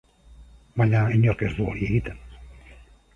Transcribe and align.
Baina 0.81 1.01
inork 1.17 1.43
ez 1.49 1.53
du 1.57 1.67
hori 1.73 1.83
egiten. 1.91 2.19